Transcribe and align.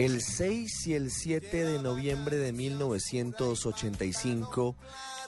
El 0.00 0.20
6 0.22 0.86
y 0.86 0.94
el 0.94 1.10
7 1.10 1.62
de 1.62 1.78
noviembre 1.78 2.38
de 2.38 2.54
1985 2.54 4.74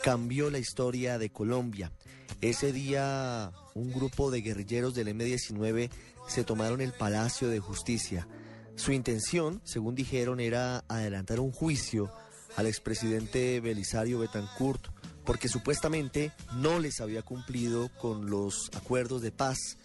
cambió 0.03 0.49
la 0.49 0.59
historia 0.59 1.19
de 1.19 1.29
Colombia. 1.29 1.93
Ese 2.41 2.73
día 2.73 3.53
un 3.75 3.93
grupo 3.93 4.31
de 4.31 4.41
guerrilleros 4.41 4.95
del 4.95 5.09
M-19 5.09 5.91
se 6.27 6.45
tomaron 6.45 6.81
el 6.81 6.95
Palacio 6.95 7.51
de 7.51 7.61
Justicia. 7.61 8.27
Su 8.75 8.93
intención, 8.93 9.61
según 9.63 9.95
dijeron, 9.95 10.41
era 10.41 10.87
adelantar 10.89 11.39
un 11.39 11.53
juicio 11.53 12.11
al 12.57 12.67
expresidente 12.67 13.61
Belisario 13.61 14.21
Betancourt 14.21 14.87
porque 15.27 15.51
supuestamente 15.51 16.33
no 16.55 16.79
les 16.79 17.03
había 17.03 17.21
cumplido 17.21 17.91
con 18.01 18.31
los 18.31 18.71
acuerdos 18.75 19.21
de 19.21 19.33
paz 19.33 19.77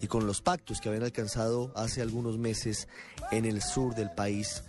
y 0.00 0.06
con 0.06 0.26
los 0.26 0.42
pactos 0.42 0.80
que 0.80 0.88
habían 0.88 1.04
alcanzado 1.04 1.72
hace 1.74 2.02
algunos 2.02 2.38
meses 2.38 2.88
en 3.30 3.44
el 3.44 3.62
sur 3.62 3.94
del 3.94 4.10
país. 4.10 4.62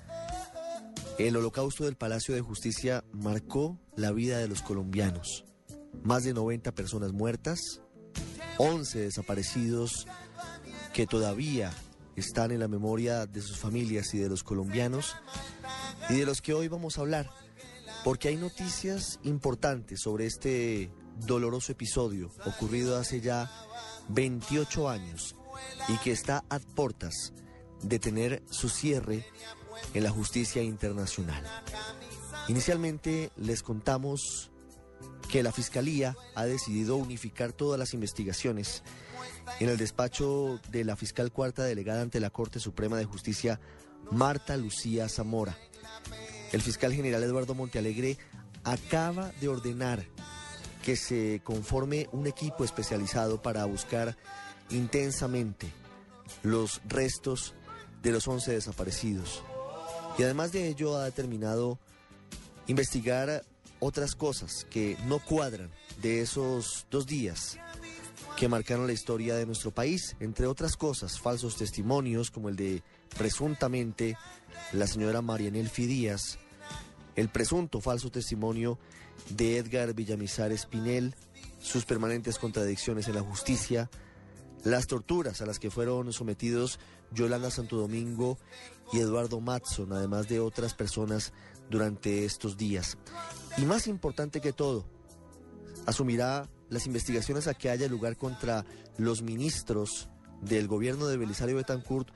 El 1.18 1.36
holocausto 1.36 1.86
del 1.86 1.96
Palacio 1.96 2.34
de 2.34 2.42
Justicia 2.42 3.04
marcó 3.12 3.78
la 3.96 4.12
vida 4.12 4.38
de 4.38 4.48
los 4.48 4.62
colombianos. 4.62 5.44
Más 6.04 6.24
de 6.24 6.34
90 6.34 6.72
personas 6.74 7.12
muertas, 7.12 7.82
11 8.58 9.00
desaparecidos 9.00 10.08
que 10.94 11.06
todavía 11.06 11.72
están 12.16 12.52
en 12.52 12.60
la 12.60 12.68
memoria 12.68 13.26
de 13.26 13.42
sus 13.42 13.58
familias 13.58 14.14
y 14.14 14.18
de 14.18 14.30
los 14.30 14.44
colombianos 14.44 15.16
y 16.10 16.16
de 16.16 16.26
los 16.26 16.42
que 16.42 16.54
hoy 16.54 16.68
vamos 16.68 16.98
a 16.98 17.02
hablar, 17.02 17.30
porque 18.04 18.30
hay 18.30 18.36
noticias 18.36 19.20
importantes 19.24 20.02
sobre 20.02 20.26
este 20.26 20.92
doloroso 21.26 21.72
episodio 21.72 22.32
ocurrido 22.46 22.98
hace 22.98 23.22
ya 23.22 23.52
28 24.10 24.90
años 24.90 25.36
y 25.88 25.98
que 25.98 26.12
está 26.12 26.44
a 26.50 26.60
puertas 26.60 27.34
de 27.82 28.00
tener 28.00 28.44
su 28.50 28.70
cierre 28.70 29.26
en 29.94 30.04
la 30.04 30.10
justicia 30.10 30.62
internacional. 30.62 31.44
Inicialmente 32.48 33.32
les 33.38 33.64
contamos 33.64 34.52
que 35.30 35.44
la 35.44 35.52
Fiscalía 35.52 36.16
ha 36.36 36.46
decidido 36.46 36.96
unificar 36.96 37.54
todas 37.54 37.80
las 37.80 37.94
investigaciones 37.94 38.84
en 39.60 39.70
el 39.70 39.78
despacho 39.78 40.60
de 40.70 40.84
la 40.84 40.96
fiscal 40.96 41.32
cuarta 41.32 41.64
delegada 41.64 42.02
ante 42.02 42.20
la 42.20 42.30
Corte 42.30 42.60
Suprema 42.60 42.98
de 42.98 43.06
Justicia, 43.06 43.60
Marta 44.12 44.58
Lucía 44.58 45.08
Zamora. 45.08 45.58
El 46.52 46.62
fiscal 46.62 46.94
general 46.94 47.24
Eduardo 47.24 47.54
Montealegre 47.54 48.18
acaba 48.64 49.32
de 49.40 49.48
ordenar 49.48 50.06
que 50.84 50.96
se 50.96 51.42
conforme 51.44 52.08
un 52.12 52.28
equipo 52.28 52.64
especializado 52.64 53.42
para 53.42 53.66
buscar 53.66 54.18
intensamente 54.70 55.72
los 56.44 56.82
restos 56.88 57.54
de 58.02 58.12
los 58.12 58.28
11 58.28 58.52
desaparecidos. 58.54 59.44
Y 60.18 60.24
además 60.24 60.52
de 60.52 60.68
ello 60.68 60.98
ha 60.98 61.06
determinado 61.06 61.80
investigar 62.68 63.44
otras 63.80 64.16
cosas 64.16 64.66
que 64.70 64.98
no 65.06 65.20
cuadran 65.20 65.72
de 66.02 66.22
esos 66.22 66.86
dos 66.90 67.08
días 67.08 67.58
que 68.40 68.48
marcaron 68.48 68.88
la 68.88 68.94
historia 68.94 69.36
de 69.36 69.46
nuestro 69.46 69.72
país, 69.72 70.16
entre 70.22 70.48
otras 70.48 70.78
cosas, 70.78 71.20
falsos 71.20 71.58
testimonios 71.58 72.32
como 72.32 72.48
el 72.48 72.56
de 72.56 72.84
presuntamente 73.18 74.18
la 74.72 74.88
señora 74.88 75.22
Marianel 75.22 75.70
Fidías, 75.70 76.40
el 77.20 77.28
presunto 77.28 77.82
falso 77.82 78.10
testimonio 78.10 78.80
de 79.30 79.58
Edgar 79.58 79.94
Villamizar 79.94 80.54
Espinel, 80.54 81.16
sus 81.60 81.84
permanentes 81.84 82.40
contradicciones 82.40 83.10
en 83.10 83.16
la 83.16 83.22
justicia, 83.22 83.90
las 84.64 84.88
torturas 84.88 85.42
a 85.42 85.46
las 85.46 85.60
que 85.60 85.70
fueron 85.70 86.14
sometidos 86.14 86.80
Yolanda 87.12 87.52
Santo 87.52 87.76
Domingo 87.76 88.38
y 88.94 89.00
Eduardo 89.00 89.42
Matson, 89.42 89.92
además 89.92 90.30
de 90.30 90.40
otras 90.40 90.74
personas 90.74 91.34
durante 91.70 92.24
estos 92.24 92.56
días. 92.56 92.98
Y 93.58 93.66
más 93.66 93.88
importante 93.88 94.40
que 94.40 94.54
todo, 94.54 94.86
asumirá 95.86 96.50
las 96.70 96.86
investigaciones 96.86 97.48
a 97.48 97.54
que 97.54 97.70
haya 97.70 97.90
lugar 97.90 98.16
contra 98.16 98.66
los 98.98 99.24
ministros 99.24 100.08
del 100.42 100.70
gobierno 100.70 101.08
de 101.08 101.18
Belisario 101.18 101.58
Betancourt 101.58 102.14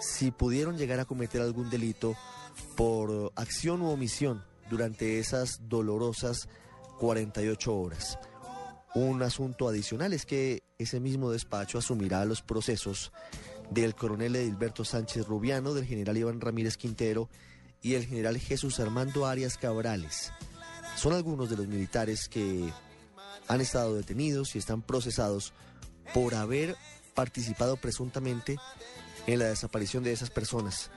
si 0.00 0.30
pudieron 0.30 0.76
llegar 0.76 1.00
a 1.00 1.04
cometer 1.04 1.40
algún 1.40 1.70
delito 1.70 2.14
por 2.76 3.32
acción 3.36 3.82
u 3.82 3.90
omisión 3.90 4.44
durante 4.70 5.18
esas 5.18 5.68
dolorosas 5.68 6.48
48 6.98 7.74
horas. 7.74 8.18
Un 8.94 9.22
asunto 9.22 9.68
adicional 9.68 10.12
es 10.12 10.24
que 10.24 10.62
ese 10.78 11.00
mismo 11.00 11.30
despacho 11.30 11.78
asumirá 11.78 12.24
los 12.24 12.42
procesos 12.42 13.12
del 13.70 13.94
coronel 13.94 14.36
Edilberto 14.36 14.84
Sánchez 14.84 15.26
Rubiano, 15.26 15.74
del 15.74 15.84
general 15.84 16.16
Iván 16.16 16.40
Ramírez 16.40 16.76
Quintero 16.76 17.28
y 17.82 17.94
el 17.94 18.06
general 18.06 18.38
Jesús 18.38 18.80
Armando 18.80 19.26
Arias 19.26 19.58
Cabrales. 19.58 20.32
Son 20.96 21.12
algunos 21.12 21.50
de 21.50 21.56
los 21.56 21.66
militares 21.66 22.28
que 22.28 22.72
han 23.48 23.60
estado 23.60 23.94
detenidos 23.94 24.54
y 24.54 24.58
están 24.58 24.82
procesados 24.82 25.52
por 26.14 26.34
haber 26.34 26.76
participado 27.14 27.76
presuntamente 27.76 28.56
en 29.26 29.38
la 29.38 29.46
desaparición 29.46 30.04
de 30.04 30.12
esas 30.12 30.30
personas, 30.30 30.90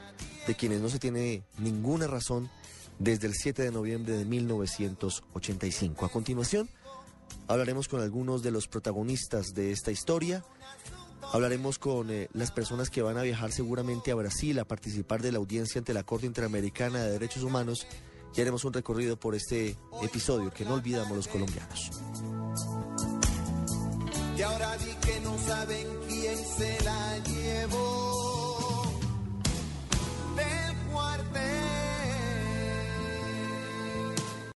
de 0.47 0.55
quienes 0.55 0.81
no 0.81 0.89
se 0.89 0.99
tiene 0.99 1.43
ninguna 1.57 2.07
razón 2.07 2.49
desde 2.99 3.27
el 3.27 3.33
7 3.33 3.63
de 3.63 3.71
noviembre 3.71 4.17
de 4.17 4.25
1985. 4.25 6.05
A 6.05 6.09
continuación, 6.09 6.69
hablaremos 7.47 7.87
con 7.87 8.01
algunos 8.01 8.43
de 8.43 8.51
los 8.51 8.67
protagonistas 8.67 9.53
de 9.53 9.71
esta 9.71 9.91
historia. 9.91 10.43
Hablaremos 11.31 11.79
con 11.79 12.09
eh, 12.11 12.27
las 12.33 12.51
personas 12.51 12.89
que 12.89 13.01
van 13.01 13.17
a 13.17 13.23
viajar 13.23 13.51
seguramente 13.51 14.11
a 14.11 14.15
Brasil 14.15 14.57
a 14.59 14.65
participar 14.65 15.21
de 15.21 15.31
la 15.31 15.37
audiencia 15.37 15.79
ante 15.79 15.93
la 15.93 16.03
Corte 16.03 16.25
Interamericana 16.25 17.03
de 17.03 17.11
Derechos 17.11 17.43
Humanos 17.43 17.87
y 18.35 18.41
haremos 18.41 18.63
un 18.65 18.73
recorrido 18.73 19.17
por 19.17 19.35
este 19.35 19.75
episodio 20.01 20.51
que 20.51 20.65
no 20.65 20.75
olvidamos 20.75 21.15
los 21.15 21.27
colombianos. 21.27 21.91
Y 24.37 24.41
ahora 24.41 24.77
di 24.77 24.93
que 25.05 25.19
no 25.21 25.37
saben 25.39 25.87
quién 26.07 26.37
se 26.37 26.83
la 26.83 27.17
llevó. 27.19 27.48